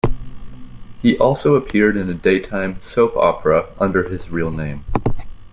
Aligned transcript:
He 0.97 1.15
also 1.19 1.53
appeared 1.53 1.95
in 1.95 2.09
a 2.09 2.15
daytime 2.15 2.81
soap 2.81 3.15
opera 3.15 3.67
under 3.77 4.09
his 4.09 4.31
real 4.31 4.49
name. 4.49 4.83